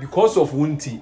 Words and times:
because 0.00 0.36
of 0.36 0.50
wunti 0.52 1.00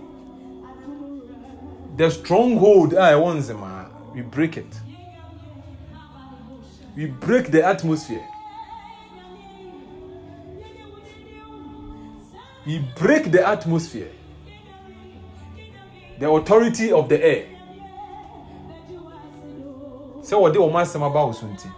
the 1.97 2.11
stronghold 2.11 2.93
a 2.93 3.13
ɛwɔ 3.15 3.37
nzema 3.37 3.85
we 4.15 4.23
break 4.23 4.57
it. 4.57 4.81
We 6.97 7.07
break 7.07 7.51
the 7.51 7.65
atmosphere. 7.67 8.25
We 12.65 12.79
break 12.97 13.33
the 13.33 13.47
atmosphere. 13.47 14.11
The 16.21 16.31
authority 16.31 16.93
of 16.93 17.09
the 17.09 17.23
air. 17.25 17.47
Sɛ 20.23 20.39
wɔde 20.39 20.55
wɔn 20.55 20.73
asɛm 20.73 21.73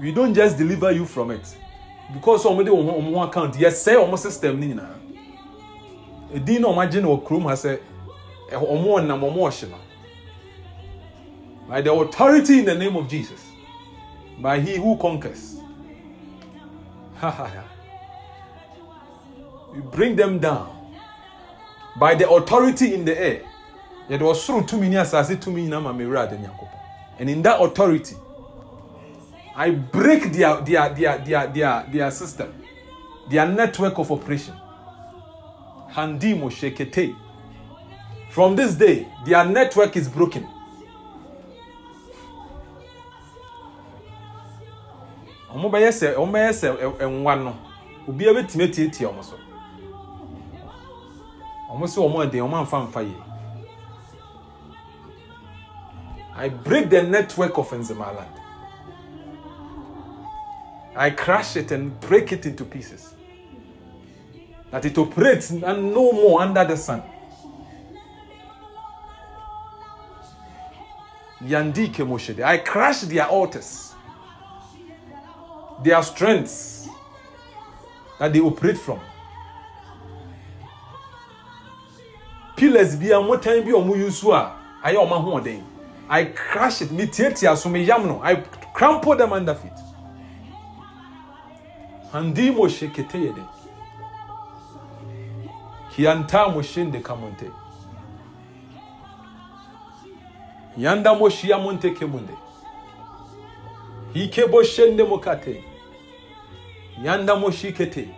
we 0.00 0.12
don't 0.12 0.34
just 0.34 0.56
deliver 0.56 0.90
you 0.92 1.04
from 1.04 1.30
it 1.30 1.56
because 2.12 2.44
wɔn 2.44 2.64
de 2.64 2.70
wɔn 2.70 3.14
ho 3.14 3.22
account 3.22 3.54
yɛsɛe 3.54 3.96
wɔn 3.96 4.18
system 4.18 4.58
ne 4.60 4.66
nyinaa 4.66 4.94
edin 6.34 6.62
na 6.62 6.68
wɔn 6.68 6.86
agye 6.86 7.02
no 7.02 7.16
wɔ 7.16 7.22
kurom 7.24 7.42
ha 7.44 7.52
sɛ 7.54 7.78
wɔn 8.50 8.84
ɔnam 8.84 9.20
wɔn 9.20 9.36
ɔhye 9.36 9.70
no 9.70 9.76
by 11.68 11.80
the 11.80 11.92
authority 11.92 12.58
in 12.60 12.64
the 12.64 12.74
name 12.74 12.96
of 12.96 13.08
Jesus 13.08 13.40
by 14.40 14.58
he 14.58 14.76
who 14.76 14.96
conquers. 14.96 15.56
We 19.74 19.80
bring 19.82 20.16
them 20.16 20.38
down. 20.38 20.76
By 21.98 22.14
the 22.14 22.28
authority 22.30 22.94
in 22.94 23.04
the 23.04 23.18
air. 23.20 23.42
Yɛde 24.08 24.22
ɔsoro 24.22 24.66
tumi 24.66 24.88
ne 24.88 24.96
asase 24.96 25.36
tumi 25.36 25.68
nyinaa 25.68 25.82
ma 25.82 25.92
mewura 25.92 26.24
ade 26.26 26.38
nyankopɔn. 26.38 26.78
And 27.18 27.30
in 27.30 27.42
that 27.42 27.60
authority 27.60 28.16
i 29.56 29.70
break 29.70 30.32
their 30.32 30.60
their 30.62 30.88
their 30.94 31.18
their 31.18 31.46
their 31.48 31.86
their 31.92 32.10
system. 32.10 32.52
Their 33.30 33.46
network 33.46 33.98
of 33.98 34.10
operation. 34.10 34.54
Handimo 35.92 36.50
shekete 36.50 37.14
from 38.30 38.56
this 38.56 38.74
day 38.74 39.06
their 39.24 39.44
network 39.44 39.96
is 39.96 40.08
broken. 40.08 40.46
Ɔmo 45.52 45.68
bɛyɛ 45.70 45.90
sɛ 45.90 46.14
ɔmo 46.14 46.30
bɛyɛ 46.30 46.52
sɛ 46.52 46.96
ɛnwa 46.98 47.44
no 47.44 47.56
obiara 48.08 48.34
bɛtumi 48.42 48.64
atiatia 48.68 49.08
ɔmo 49.08 49.24
so 49.24 49.36
ɔmo 51.72 51.84
sɛ 51.86 51.98
ɔmo 51.98 52.24
ɛden 52.24 52.42
ɔmo 52.46 52.56
amfa 52.60 52.86
mfa 52.86 53.02
yie 53.02 53.30
I 56.40 56.48
break 56.48 56.88
the 56.88 57.02
network 57.02 57.58
of 57.58 57.68
Nzemaland. 57.68 58.39
I 61.00 61.08
crush 61.08 61.56
it 61.56 61.70
and 61.72 61.98
break 61.98 62.30
it 62.30 62.44
into 62.44 62.62
pieces. 62.62 63.14
That 64.70 64.84
it 64.84 64.98
operates 64.98 65.48
and 65.48 65.94
no 65.94 66.12
more 66.12 66.42
under 66.42 66.62
the 66.62 66.76
sun. 66.76 67.02
I 72.44 72.58
crush 72.58 73.00
their 73.00 73.26
altars, 73.28 73.94
their 75.82 76.02
strengths 76.02 76.86
that 78.18 78.30
they 78.34 78.40
operate 78.40 78.76
from. 78.76 79.00
Pillars 82.58 82.94
bi 82.96 83.06
a 83.06 83.20
motan 83.22 83.64
bi 83.64 83.70
a. 85.48 85.62
I 86.10 86.24
crush 86.26 86.82
it. 86.82 86.90
Me 86.92 87.06
tietia 87.06 87.56
so. 87.56 88.20
I 88.22 88.34
crumple 88.74 89.16
them 89.16 89.32
under 89.32 89.54
feet. 89.54 89.79
Handi 92.12 92.50
mo 92.50 92.68
shekete 92.68 93.18
yede. 93.18 93.42
Kianta 95.90 96.48
mo 96.48 96.62
shende 96.62 97.00
kamonte. 97.00 97.50
Yanda 100.76 101.14
mo 101.14 101.28
shia 101.28 101.58
monte 101.58 101.90
kemunde. 101.90 102.34
Hike 104.14 104.46
bo 104.46 104.62
shende 104.62 105.08
mo 105.08 105.18
kate. 105.18 105.64
Yanda 107.02 107.36
mo 107.36 107.50
shikete. 107.50 108.08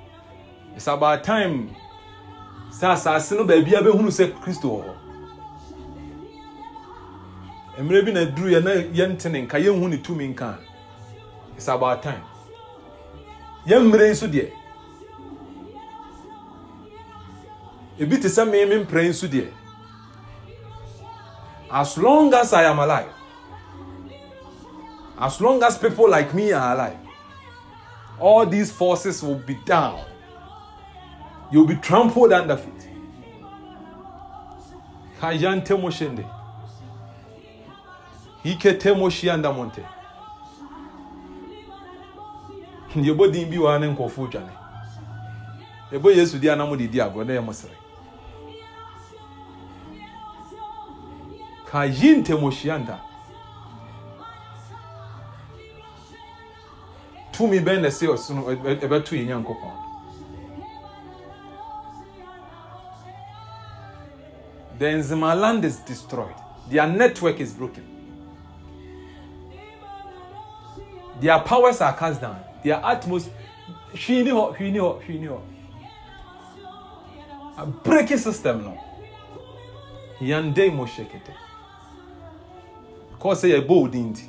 It's 0.77 0.87
about 0.87 1.25
time. 1.25 1.75
Sa 2.71 2.93
asase 2.93 3.37
no 3.37 3.45
baabi 3.45 3.75
a 3.75 3.83
bɛhunu 3.83 4.11
sɛ 4.11 4.33
Kristo 4.41 4.69
wɔ 4.69 4.85
hɔ. 4.85 5.03
bi 8.05 8.13
na 8.13 8.25
duru 8.25 8.51
yɛ 8.51 8.63
na 8.63 8.71
yɛnte 8.71 9.31
ne 9.31 9.43
nka 9.43 9.59
yɛnhu 9.59 9.89
ne 9.89 9.97
tumi 9.99 10.29
nka 10.29 10.59
it's 11.57 11.69
about 11.69 12.03
time 12.03 12.23
yɛn 13.67 13.91
mmerɛ 13.91 14.09
yi 14.09 14.15
so 14.15 14.27
deɛ. 14.27 14.51
Ebi 17.99 18.21
te 18.21 18.29
sɛ 18.29 18.51
mee 18.51 18.65
me 18.65 18.85
mprɛ 18.85 19.05
yi 19.05 19.13
so 19.13 19.27
deɛ. 19.27 19.53
As 21.71 21.97
long 21.97 22.33
as 22.35 22.53
i 22.53 22.65
am 22.65 22.79
alive 22.79 23.09
as 25.19 25.41
long 25.41 25.63
as 25.63 25.79
people 25.79 26.11
like 26.11 26.35
me 26.35 26.53
are 26.53 26.75
alive 26.75 26.99
all 28.21 28.45
these 28.47 28.71
forces 28.71 29.23
will 29.23 29.37
be 29.37 29.55
down. 29.65 30.05
You'll 31.51 31.67
be 31.67 31.77
trampled 31.77 32.33
under 32.33 32.57
feet. 32.57 32.89
Kayante 35.21 35.75
moshende. 35.77 36.25
Hikete 38.45 38.95
moshianda 38.95 39.55
monte 39.55 39.83
yɛbɔ 42.95 43.33
din 43.33 43.49
bi 43.51 43.57
wɔ 43.57 43.71
ha 43.71 43.79
ne 43.79 43.87
nkɔfoɔ 43.95 44.31
dwane. 44.31 44.53
Yɛbɔ 45.93 46.17
yesu 46.17 46.39
di 46.39 46.49
a 46.49 46.57
na 46.57 46.67
mode 46.67 46.91
di 46.91 46.99
agorɔ 46.99 47.27
na 47.27 47.33
yɛ 47.35 47.45
mo 47.45 47.53
sere 47.53 47.77
ka 51.67 51.87
tumi 57.33 57.61
bɛn 57.61 57.81
na 57.81 57.89
ɛsɛ 57.89 58.07
ɔsono 58.09 58.43
ɛbɛto 58.85 59.17
yɛ 59.17 59.27
nyankopɔn. 59.27 59.77
The 64.79 64.85
Nzima 64.87 65.35
land 65.39 65.65
is 65.65 65.79
destroyed. 65.79 66.35
Their 66.69 66.87
network 66.87 67.41
is 67.41 67.53
broken. 67.53 67.85
Their 71.21 71.39
powers 71.41 71.81
are 71.81 71.97
cast 71.97 72.21
down 72.21 72.52
their 72.63 72.81
atmosphere 72.85 73.37
hwii 73.95 74.23
ni 74.25 74.31
hɔ 74.31 74.55
hwii 74.57 74.71
ni 74.73 74.79
hɔ 74.79 74.93
hwii 75.05 75.19
ni 75.21 75.27
hɔ 75.27 75.39
a 77.59 77.67
breaking 77.67 78.19
system 78.19 78.63
no 78.65 78.77
yande 80.21 80.71
mo 80.71 80.85
hyekete 80.85 81.33
kɔɔ 83.21 83.35
sɛ 83.35 83.47
yɛbɔ 83.55 83.95
nti 83.95 84.25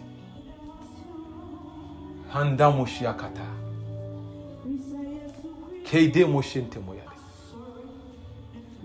handa 2.29 2.71
mo 2.71 2.85
hyia 2.85 3.13
kata 3.13 3.45
keide 5.85 6.25
mo 6.25 6.41
hyɛ 6.41 6.61
ntɛmɔ 6.67 6.95
yade 6.95 7.17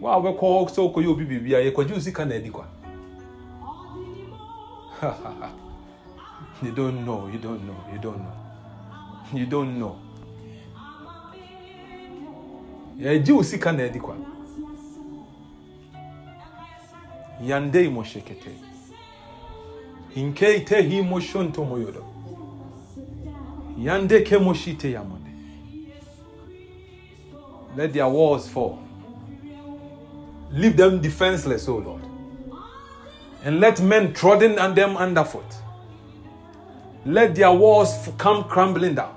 wo 0.01 0.09
a 0.09 0.17
wobɛkɔ 0.21 0.69
sɛ 0.69 0.81
wokɔyɛ 0.85 1.09
obi 1.09 1.25
biribi 1.25 1.55
a 1.55 1.61
yɛkɔgye 1.71 1.93
wo 1.95 2.01
sika 2.01 2.25
na 2.25 2.35
adi 2.35 2.51
kwa 2.51 2.65
you 6.63 6.73
don't 6.73 7.05
know 7.05 7.29
you 7.33 7.39
don't 7.39 7.63
know 7.67 7.77
you 7.93 7.99
don't 7.99 8.19
know 8.19 8.48
you 9.33 9.47
don't 9.47 9.79
know. 9.79 9.99
Yɛgye 12.99 13.33
wo 13.33 13.43
sika 13.43 13.73
na 13.73 13.85
adi 13.85 13.99
kwa. 13.99 14.17
Yandei 17.43 17.93
mo 17.93 18.03
shekete 18.03 18.51
hinkei 20.15 20.67
te 20.67 20.83
hi 20.83 21.01
mo 21.03 21.21
shonto 21.21 21.65
mo 21.65 21.77
yodo 21.77 22.05
yande 23.79 24.25
ke 24.25 24.41
mo 24.41 24.53
shite 24.53 24.93
yamonde 24.93 25.33
let 27.77 27.93
their 27.93 28.09
walls 28.09 28.49
fall. 28.49 28.81
Leave 30.51 30.77
them 30.77 31.01
defenseless 31.01 31.69
o 31.69 31.77
lord. 31.77 32.03
And 33.45 33.61
let 33.61 33.81
men 33.81 34.13
trodden 34.15 34.59
on 34.59 34.75
them 34.75 34.97
underfoot 34.97 35.45
let 37.05 37.35
their 37.35 37.53
walls 37.53 38.09
come 38.19 38.45
crumbling 38.45 38.95
down 38.95 39.15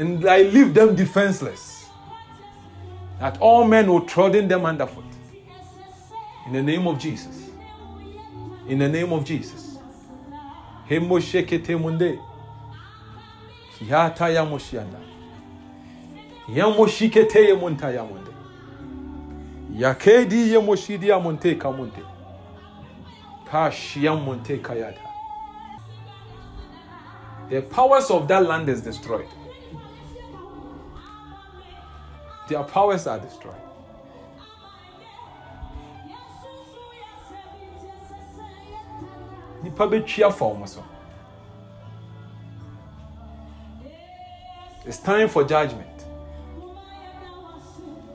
and 0.00 0.26
I 0.26 0.42
leave 0.42 0.72
them 0.74 0.96
defenseless. 0.96 1.88
That 3.18 3.38
all 3.38 3.64
men 3.64 3.86
will 3.90 4.06
trodden 4.06 4.48
them 4.48 4.64
underfoot. 4.64 5.04
In 6.46 6.54
the 6.54 6.62
name 6.62 6.86
of 6.86 6.98
Jesus. 6.98 7.50
In 8.66 8.78
the 8.78 8.88
name 8.88 9.12
of 9.12 9.24
Jesus. 9.24 9.78
Hemo 10.88 11.20
shekete 11.20 11.76
munde. 11.76 12.18
Kiyata 13.78 14.28
ya 14.28 14.44
moshianda. 14.44 14.98
Yamo 16.48 16.86
shikete 16.88 17.48
ye 17.48 17.54
munde. 18.04 18.32
Yakedi 19.76 20.52
ye 20.52 20.58
moshidi 20.58 21.08
ya 21.08 21.20
ya 24.02 24.14
monte 24.16 24.58
kayata 24.58 25.10
the 27.50 27.62
powers 27.62 28.10
of 28.10 28.28
that 28.28 28.46
land 28.46 28.68
is 28.68 28.80
destroyed 28.80 29.26
Their 32.50 32.64
powers 32.64 33.06
are 33.06 33.18
destroyed. 33.20 33.54
nipa 39.62 39.86
bɛtwi 39.86 40.24
afa 40.24 40.44
wɔn 40.44 40.66
so. 40.68 40.82
It's 44.84 44.98
time 44.98 45.28
for 45.28 45.44
judgment. 45.44 45.98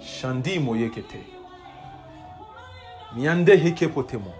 Shandi 0.02 0.60
mo 0.60 0.74
yekete 0.74 1.24
miande 3.16 3.56
heke 3.58 3.88
potemo 3.88 4.34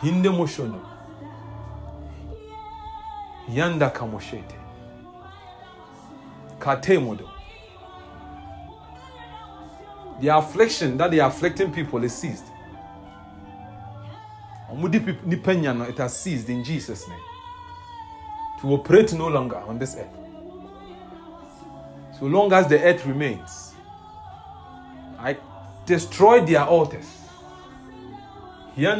hinde 0.00 0.30
moshono 0.30 0.80
yanda 3.48 3.90
kamoshete 3.90 4.67
katemodo 6.58 7.28
the 10.20 10.28
affliction 10.28 10.96
that 10.96 11.10
they 11.10 11.20
are 11.20 11.28
afflicting 11.30 11.70
people 11.72 12.02
is 12.04 12.12
ceased 12.14 12.44
it 14.70 15.98
has 15.98 16.16
ceased 16.16 16.48
in 16.48 16.62
Jesus' 16.62 17.08
name. 17.08 17.20
To 18.60 18.72
operate 18.74 19.12
no 19.14 19.28
longer 19.28 19.56
on 19.56 19.78
this 19.78 19.96
earth. 19.96 20.14
So 22.18 22.26
long 22.26 22.52
as 22.52 22.66
the 22.68 22.78
earth 22.82 23.06
remains, 23.06 23.74
I 25.18 25.36
destroy 25.86 26.44
their 26.44 26.64
altars. 26.64 27.06
I 28.76 28.94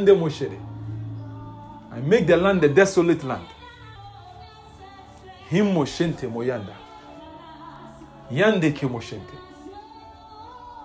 make 2.02 2.26
the 2.26 2.36
land 2.36 2.64
a 2.64 2.68
desolate 2.68 3.22
land. 3.24 3.46
Him 5.48 5.66
Moshente 5.66 6.30
Moyanda. 6.30 6.74
Yande 8.30 8.72
ke 8.74 8.88
Moshente. 8.88 9.34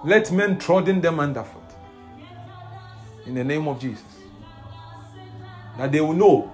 Let 0.06 0.32
men 0.32 0.58
trodden 0.58 1.02
them 1.02 1.20
underfoot. 1.20 1.62
In 3.26 3.36
the 3.36 3.44
name 3.44 3.68
of 3.68 3.80
Jesus 3.80 4.14
that 5.78 5.92
they 5.92 6.02
will 6.02 6.14
know 6.14 6.52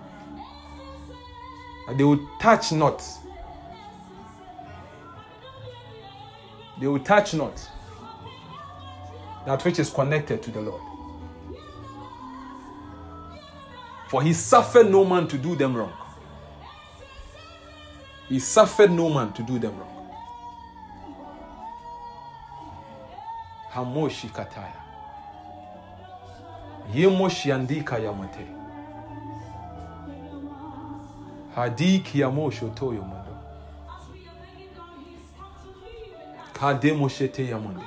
that 1.88 1.97
they 1.97 2.03
will 2.03 2.19
touch 2.39 2.71
not. 2.71 3.03
They 6.80 6.88
will 6.88 7.00
touch 7.00 7.33
not 7.33 7.69
that 9.45 9.63
which 9.65 9.80
is 9.80 9.89
connected 9.89 10.41
to 10.44 10.51
the 10.51 10.62
Lord. 10.62 10.81
For 14.09 14.24
he 14.24 14.33
suffered 14.33 14.89
no 14.89 15.03
man 15.03 15.27
to 15.27 15.38
do 15.38 15.56
them 15.56 15.75
wrong. 15.75 15.94
He 18.27 18.39
suffered 18.39 18.91
no 18.91 19.09
man 19.09 19.33
to 19.33 19.44
do 19.44 19.59
them 19.59 19.77
wrong. 19.77 19.99
hamoshi 23.79 24.27
kataya 24.27 24.73
yemoshi 26.95 27.51
andika 27.51 27.97
yamate 27.97 28.45
hadiki 31.55 32.19
yamosho 32.19 32.69
toyo 32.69 33.01
mondo 33.01 33.37
kademoshete 36.53 37.47
yamonde 37.47 37.85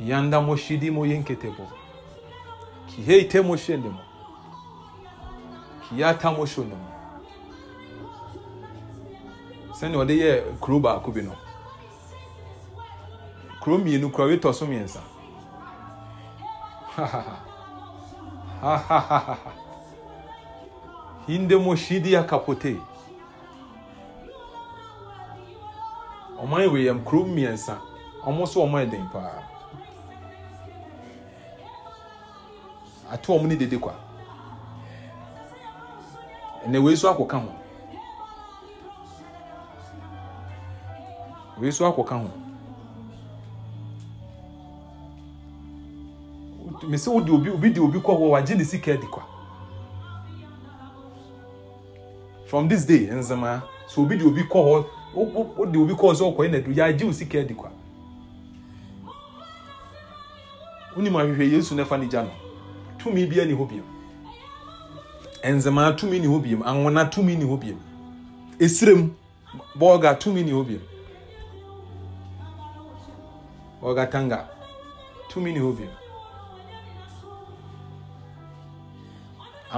yanda 0.00 0.40
moshidimo 0.40 1.06
yenketebo 1.06 1.66
kiheite 2.86 3.40
moshendemo 3.40 4.00
kiyatamoshondemo 5.88 6.88
sɛnea 9.78 9.98
ɔde 10.02 10.14
yɛ 10.14 10.42
kuro 10.60 10.80
baako 10.80 11.10
bi 11.12 11.22
no 11.22 11.47
kuro 13.60 13.78
mmienu 13.78 14.10
kuro 14.10 14.28
wetɔ 14.28 14.52
so 14.54 14.66
mmiɛnsa. 14.66 15.00
Hinde 21.26 21.56
mo 21.56 21.74
hyidi 21.74 22.16
akapote 22.16 22.76
ɔman 26.42 26.68
wei 26.72 26.84
yɛm 26.86 27.04
kuro 27.04 27.24
mmiɛnsa. 27.24 27.74
Ɔmo 28.26 28.42
nso 28.42 28.60
ɔmo 28.64 28.78
ɛden 28.84 29.10
paa 29.12 29.42
ato 33.10 33.32
ɔmo 33.34 33.46
ne 33.46 33.56
dede 33.56 33.78
kwa. 33.80 33.94
Ɛnna 36.64 36.82
wei 36.82 36.96
so 36.96 37.08
akɔka 37.12 37.38
ho. 37.40 37.48
Wei 41.60 41.70
so 41.72 41.84
akɔka 41.90 42.16
ho. 42.20 42.47
Mesi 46.88 47.10
wo 47.10 47.20
de 47.20 47.32
obi 47.32 47.50
obi 47.50 47.70
de 47.70 47.80
obi 47.80 47.98
kɔ 47.98 48.12
hɔ 48.16 48.28
wagye 48.30 48.56
ne 48.56 48.64
sika 48.64 48.92
adi 48.92 49.06
kwa. 49.06 49.22
from 52.46 52.68
this 52.68 52.86
day 52.86 53.06
nzema 53.06 53.62
so 53.86 54.02
obi 54.02 54.16
de 54.16 54.24
obi 54.24 54.42
kɔ 54.42 54.58
hɔ 54.64 54.84
o 55.14 55.66
de 55.66 55.78
obi 55.78 55.92
kɔ 55.92 56.00
hɔ 56.00 56.14
sɛ 56.14 56.34
ɔkɔ 56.34 56.44
yɛ 56.44 56.50
na 56.50 56.58
do 56.60 56.70
yagye 56.70 57.08
o 57.08 57.12
sika 57.12 57.40
adi 57.40 57.54
kwa. 57.54 57.70
Wonim 60.96 61.12
ahwehwɛ 61.16 61.52
yesu 61.52 61.74
na 61.74 61.84
fa 61.84 61.96
ne 61.98 62.06
gya 62.06 62.22
no 62.22 62.30
tumi 62.98 63.26
bia 63.26 63.44
ni 63.44 63.52
hɔ 63.52 63.68
biom 63.68 63.84
nzema 65.44 65.92
tumi 65.92 66.18
ni 66.20 66.26
hɔ 66.26 66.42
biom 66.42 66.62
anwona 66.62 67.04
tumi 67.10 67.36
ni 67.36 67.44
hɔ 67.44 67.60
biom 67.60 67.78
esirem 68.58 69.10
bɔɔga 69.78 70.18
tumi 70.18 70.42
ni 70.42 70.52
hɔ 70.52 70.64
biom 70.66 70.82
bɔɔga 73.82 74.10
tanga 74.10 74.48
tumi 75.28 75.52
ni 75.52 75.60
hɔ 75.60 75.76
biom 75.76 76.07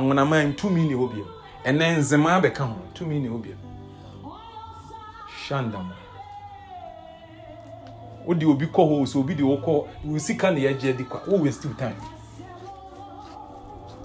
anwonaman 0.01 0.57
tumi 0.57 0.83
ne 0.89 0.95
hɔ 0.95 1.25
ɛnɛ 1.65 1.99
nzema 1.99 2.41
bɛka 2.41 2.65
ho 2.65 2.77
tumi 2.95 3.21
ne 3.21 3.29
obia 3.29 3.57
hyanda 5.47 5.79
mu 5.79 5.95
wode 8.27 8.45
obi 8.47 8.67
kɔ 8.67 8.83
hɔ 8.89 9.07
sɛ 9.07 9.19
obi 9.19 9.35
de 9.35 9.43
wokɔ 9.43 9.67
wo 9.67 9.87
ne 10.05 10.61
yɛgye 10.61 10.97
di 10.97 11.05
kwa 11.05 11.21
wo 11.27 11.39
waste 11.43 11.69
time. 11.77 11.97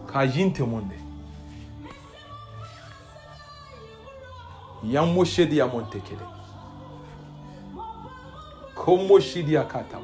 Ka 0.08 0.22
yi 0.24 0.46
ntɛmɔnde 0.50 0.96
yammo 4.84 5.24
hyɛdi 5.24 5.62
amontekele 5.62 6.26
kommo 8.76 9.18
hyidi 9.20 9.58
akatam 9.58 10.04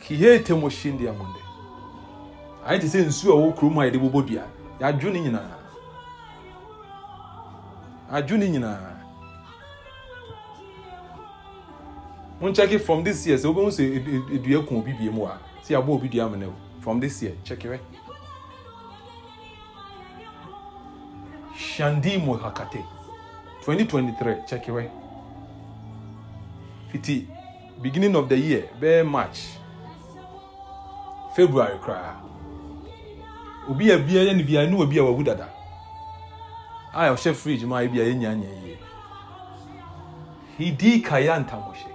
kihete 0.00 0.54
mo 0.54 0.68
shindi 0.68 1.08
amonde 1.08 1.49
ayɛ 2.66 2.80
te 2.80 2.86
sɛ 2.86 3.06
nsuo 3.06 3.32
a 3.32 3.36
ɛwɔ 3.40 3.54
kurom 3.56 3.78
a 3.78 3.84
yɛde 3.86 3.98
bobɔ 3.98 4.26
dua. 4.26 4.44
Yɛadwo 4.80 5.12
ne 5.12 5.20
nyinaa. 5.20 5.56
Adwo 8.10 8.36
ne 8.38 8.48
nyinaa. 8.48 8.96
Monkyɛke 12.40 12.80
from 12.80 13.04
this 13.04 13.26
year. 13.26 13.38
Sɛ 13.38 13.46
wobɛhu 13.52 13.70
sɛ 13.70 14.42
dua 14.42 14.62
ku 14.66 14.76
obi 14.76 14.92
bie 14.92 15.10
mu 15.10 15.24
a 15.24 15.38
sɛ 15.62 15.74
yɛabɔ 15.76 15.88
obi 15.90 16.08
dua 16.08 16.24
amene 16.26 16.52
from 16.80 17.00
this 17.00 17.22
year. 17.22 17.34
Kyɛkerɛ 17.44 17.78
shandimo 21.56 22.38
hakate 22.40 22.82
2023 23.64 24.34
kyɛkerɛ 24.48 24.90
fiti 26.90 27.28
beginning 27.82 28.16
of 28.16 28.28
the 28.28 28.36
year 28.36 28.68
bɛɛ 28.80 29.06
march. 29.06 29.60
February 31.34 31.78
koraa 31.78 32.16
obi 33.68 33.90
a 33.90 33.98
bia 33.98 34.24
yɛ 34.24 34.36
ne 34.36 34.42
bia 34.42 34.66
ne 34.66 34.76
obi 34.76 34.98
a 34.98 35.02
wawu 35.04 35.22
dada. 35.24 35.48
A 36.92 37.10
ɔhyɛ 37.10 37.34
fridge 37.34 37.64
mu 37.64 37.74
a 37.74 37.82
ebi 37.84 38.00
a 38.00 38.04
yɛ 38.04 38.14
nya 38.14 38.34
nya 38.34 38.48
yie 38.64 38.78
hidi 40.58 41.00
kaya 41.02 41.40
ntamohyɛ 41.40 41.92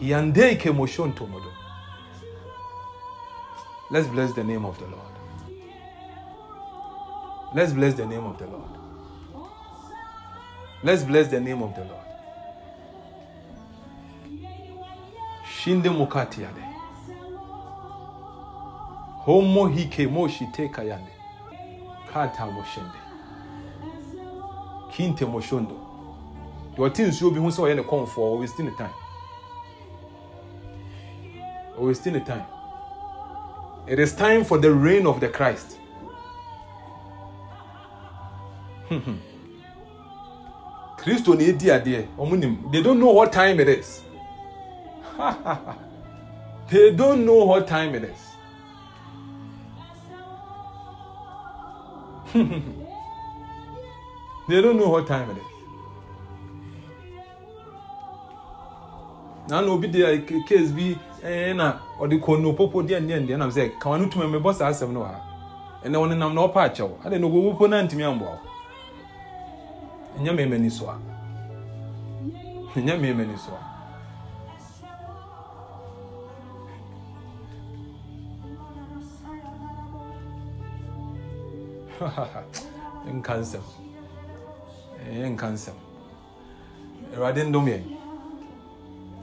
hiande 0.00 0.58
ke 0.58 0.70
mosho 0.70 1.06
ntomodo 1.06 1.52
let's 3.90 4.08
bless 4.08 4.32
the 4.32 4.44
name 4.44 4.64
of 4.64 4.78
the 4.78 4.86
lord. 4.86 5.08
Let's 7.54 7.72
bless 7.72 7.94
the 7.94 8.04
name 8.04 8.24
of 8.24 8.36
the 8.38 8.46
lord. 8.46 8.70
Let's 10.82 11.02
bless 11.02 11.28
the 11.28 11.40
name 11.40 11.62
of 11.62 11.74
the 11.74 11.84
lord. 11.84 12.04
Shinde 15.48 15.88
mukati 15.88 16.42
yade 16.42 16.67
homo 19.28 19.66
hike 19.66 20.06
moshi 20.06 20.46
teka 20.46 20.82
yande 20.82 21.12
kata 22.12 22.46
moshende. 22.46 22.98
Kinte 24.92 25.24
moshondo. 25.26 25.76
Deɛ 26.74 26.88
ɔte 26.88 27.06
nsuo 27.08 27.30
bi 27.34 27.40
ho 27.40 27.48
sɛ 27.48 27.62
ɔyɛ 27.62 27.76
ne 27.76 27.82
kɔnfoɔ 27.82 28.38
ɔwesti 28.38 28.64
ne 28.64 28.70
time. 28.70 28.94
Ɔwesti 31.78 32.12
ne 32.12 32.20
time. 32.20 32.46
It 33.86 33.98
is 33.98 34.16
time 34.16 34.44
for 34.44 34.56
the 34.56 34.72
reign 34.72 35.06
of 35.06 35.20
the 35.20 35.28
christ. 35.28 35.76
Kristo 40.96 41.34
na 41.36 41.44
edi 41.44 41.66
adeɛ 41.66 42.06
ɔmo 42.16 42.38
nim 42.38 42.70
they 42.72 42.82
don't 42.82 42.98
know 42.98 43.12
what 43.12 43.30
time 43.30 43.60
it 43.60 43.68
is. 43.68 44.00
They 46.70 46.90
don't 46.92 47.24
know 47.26 47.44
what 47.44 47.66
time 47.66 47.94
it 47.94 48.04
is 48.04 48.27
they 54.48 54.60
don't 54.62 54.76
know 54.76 54.88
what 54.88 55.06
time 55.06 55.30
it 55.30 55.36
is. 55.38 55.42
Na 59.48 59.60
na 59.60 59.72
obi 59.72 59.88
de 59.88 60.18
case 60.46 60.70
bi 60.72 60.96
na 61.54 61.78
ɔde 62.00 62.20
kɔ 62.20 62.40
no 62.42 62.52
popo 62.52 62.82
deɛ 62.82 63.00
deɛ 63.00 63.26
deɛ 63.26 63.38
nam 63.38 63.50
sɛ 63.50 63.78
kawa 63.80 63.98
no 63.98 64.06
tuma 64.08 64.24
mɛbɔ 64.26 64.54
saa 64.54 64.68
asɛm 64.70 64.92
no 64.92 65.00
wɔ 65.00 65.06
ha 65.06 65.20
ɛnna 65.84 65.96
wɔn 65.98 66.16
nam 66.18 66.34
na 66.34 66.42
ɔpa 66.46 66.64
akyɛw 66.68 66.90
ade 67.06 67.18
no 67.20 67.28
ogo 67.28 67.52
popo 67.52 67.66
na 67.66 67.82
ntumi 67.82 68.04
amboa 68.04 68.38
ɛnyɛ 70.18 70.32
mɛmɛ 70.36 70.60
ni 70.60 70.68
so 70.70 70.86
a 70.88 70.98
ɛnyɛ 72.76 72.94
mɛmɛ 73.00 73.26
ni 73.26 73.36
so 73.36 73.52
a 73.52 73.77
nka 83.14 83.34
nsɛm 83.40 83.64
ɛyɛ 85.10 85.28
nka 85.32 85.46
nsɛm 85.50 85.76
awurade 87.14 87.44
ndom 87.44 87.66
yɛn. 87.66 87.82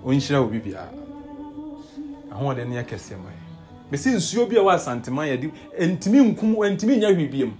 Ɔnhyira 0.05 0.41
wo 0.41 0.47
bibiara 0.47 0.89
ahoɔden 2.31 2.69
no 2.69 2.75
yɛ 2.75 2.83
kɛseɛ 2.83 3.17
ma 3.17 3.29
yɛ 3.29 3.41
mesi 3.91 4.09
nsuo 4.09 4.45
bi 4.49 4.57
a 4.57 4.61
wɔ 4.61 4.73
asantema 4.75 5.25
yɛde 5.25 5.51
ntumi 5.79 6.19
nkum 6.35 6.55
ntumi 6.55 6.97
nya 6.97 7.09
hwee 7.13 7.27
biem. 7.27 7.53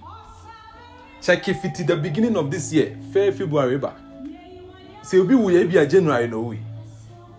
Check 1.21 1.43
fiti 1.45 1.83
the 1.83 1.95
beginning 1.95 2.35
of 2.35 2.51
this 2.51 2.71
year 2.71 2.95
fair 3.11 3.31
february 3.31 3.77
ba. 3.77 3.93
Sɛ 5.03 5.21
obi 5.21 5.33
wu 5.35 5.49
yɛ 5.49 5.71
bi 5.71 5.79
a 5.79 5.85
january 5.87 6.27
na 6.27 6.35
owi 6.35 6.59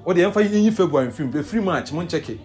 wɔde 0.04 0.18
yɛmfa 0.18 0.42
yɛnyi 0.42 0.72
february 0.72 1.08
mfim 1.08 1.30
bɛfiri 1.30 1.62
march 1.62 1.92
mo 1.92 2.02
nkyɛke. 2.02 2.38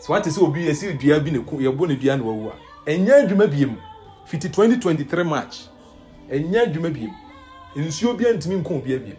Sɛ 0.00 0.08
wate 0.10 0.26
sɛ 0.30 0.42
obi 0.42 0.66
yɛsi 0.66 0.98
dua 1.00 1.18
bi 1.20 1.30
ne 1.30 1.38
ku 1.38 1.56
yɛbɔ 1.56 1.88
ne 1.88 1.96
dua 1.96 2.16
na 2.16 2.24
wawu 2.24 2.50
a 2.50 2.90
ɛnyɛ 2.90 3.24
adwuma 3.24 3.46
biem 3.46 3.76
fiti 4.24 4.48
2023 4.48 5.24
march 5.24 5.56
ɛnyɛ 6.30 6.58
adwuma 6.62 6.90
biem. 6.90 7.12
Nsuo 7.76 8.14
bi 8.14 8.24
ntumi 8.24 8.56
nko 8.56 8.74
obi 8.74 8.94
abiem 8.94 9.16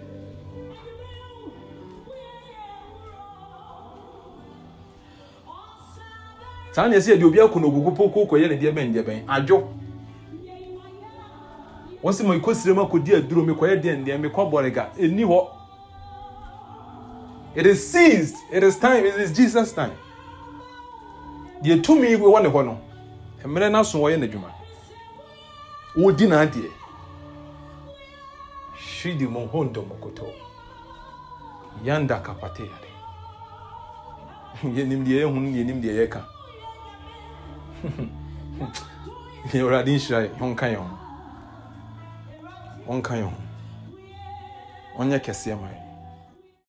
saa 6.71 6.87
na 6.87 6.95
yɛsɛ 6.95 7.11
yɛde 7.15 7.23
obi 7.25 7.39
akɔ 7.39 7.61
no 7.61 7.67
ogugu 7.67 7.91
poko 7.91 8.25
kɔyɛ 8.25 8.49
ne 8.49 8.55
deɛ 8.57 8.71
bɛn 8.73 8.93
deɛ 8.93 9.03
bɛn 9.03 9.23
adwo 9.27 9.67
wɔn 12.03 12.13
sɛ 12.13 12.23
ma 12.27 12.35
kɔ 12.35 12.55
sire 12.55 12.73
mu 12.73 12.81
akɔdi 12.81 13.15
aduro 13.15 13.43
mi 13.45 13.53
kɔyɛ 13.53 13.81
deɛ 13.81 14.03
deɛ 14.05 14.19
mi 14.19 14.29
kɔ 14.29 14.49
bɔrega 14.51 14.89
ɛni 14.97 15.25
hɔ 15.25 15.47
it 17.55 17.65
is 17.65 17.87
seized. 17.89 18.35
It 18.51 18.63
is 18.63 18.77
time. 18.77 19.05
It 19.05 19.15
is 19.15 19.31
jesus 19.31 19.71
time. 19.71 19.93
Deɛ 21.63 21.81
tumi 21.81 22.15
wɔ 22.17 22.43
ne 22.43 22.49
hɔ 22.49 22.65
no. 22.65 22.77
Mmerɛ 23.43 23.69
n'aso 23.71 23.99
wɔyɛ 23.99 24.17
n'adwuma 24.19 24.64
wɔdi 25.97 26.25
n'adeɛ 26.27 26.69
hwidi 28.75 29.25
mu 29.27 29.47
ho 29.47 29.63
ndɔmɔkoto 29.63 30.27
yanda 31.85 32.19
kapate 32.25 32.63
yare 32.71 32.89
yɛnim 34.75 35.03
deɛ 35.05 35.19
yɛhu 35.23 35.39
yɛnim 35.55 35.79
deɛ 35.81 35.93
yɛka 35.99 36.21
awurade 39.53 39.91
nhyira 39.95 40.19
yɛ 40.23 40.29
ɔnka 40.43 40.65
yɛn 40.73 40.83
ho 40.83 40.97
ɔnka 42.91 43.13
yɛn 43.21 43.31
ho 43.31 43.39
ɔnyɛ 44.99 45.17
kɛseɛ 45.25 45.55
ma 45.61 45.67
yɛn 45.71 45.84